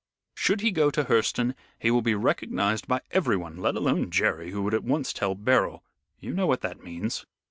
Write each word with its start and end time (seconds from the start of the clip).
Should 0.33 0.61
he 0.61 0.71
go 0.71 0.89
to 0.89 1.03
Hurseton 1.03 1.53
he 1.77 1.91
will 1.91 2.01
be 2.01 2.15
recognized 2.15 2.87
by 2.87 3.01
everyone, 3.11 3.57
let 3.57 3.75
alone 3.75 4.09
Jerry, 4.09 4.49
who 4.49 4.63
would 4.63 4.73
at 4.73 4.83
once 4.83 5.13
tell 5.13 5.35
Beryl. 5.35 5.83
You 6.19 6.33
know 6.33 6.47
what 6.47 6.61
that 6.61 6.83
means." 6.83 7.27